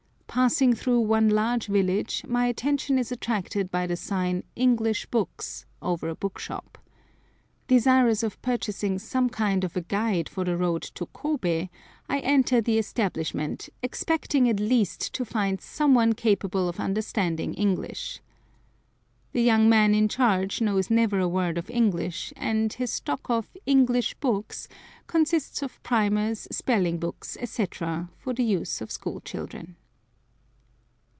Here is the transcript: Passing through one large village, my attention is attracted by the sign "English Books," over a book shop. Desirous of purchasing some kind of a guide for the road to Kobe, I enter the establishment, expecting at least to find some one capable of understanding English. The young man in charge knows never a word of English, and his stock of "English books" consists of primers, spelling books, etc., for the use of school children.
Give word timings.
Passing 0.33 0.73
through 0.75 1.01
one 1.01 1.27
large 1.27 1.67
village, 1.67 2.23
my 2.25 2.45
attention 2.45 2.97
is 2.97 3.11
attracted 3.11 3.69
by 3.69 3.85
the 3.85 3.97
sign 3.97 4.45
"English 4.55 5.05
Books," 5.07 5.65
over 5.81 6.07
a 6.07 6.15
book 6.15 6.39
shop. 6.39 6.77
Desirous 7.67 8.23
of 8.23 8.41
purchasing 8.41 8.97
some 8.97 9.27
kind 9.27 9.65
of 9.65 9.75
a 9.75 9.81
guide 9.81 10.29
for 10.29 10.45
the 10.45 10.55
road 10.55 10.83
to 10.83 11.07
Kobe, 11.07 11.67
I 12.07 12.19
enter 12.19 12.61
the 12.61 12.77
establishment, 12.79 13.67
expecting 13.83 14.47
at 14.47 14.61
least 14.61 15.11
to 15.15 15.25
find 15.25 15.59
some 15.59 15.93
one 15.93 16.13
capable 16.13 16.69
of 16.69 16.79
understanding 16.79 17.53
English. 17.55 18.21
The 19.33 19.43
young 19.43 19.67
man 19.67 19.93
in 19.93 20.07
charge 20.07 20.61
knows 20.61 20.89
never 20.89 21.19
a 21.19 21.27
word 21.27 21.57
of 21.57 21.69
English, 21.69 22.31
and 22.37 22.71
his 22.71 22.93
stock 22.93 23.29
of 23.29 23.49
"English 23.65 24.13
books" 24.21 24.69
consists 25.07 25.61
of 25.61 25.83
primers, 25.83 26.47
spelling 26.51 26.99
books, 26.99 27.35
etc., 27.37 28.09
for 28.17 28.33
the 28.33 28.45
use 28.45 28.79
of 28.79 28.91
school 28.91 29.19
children. 29.19 29.75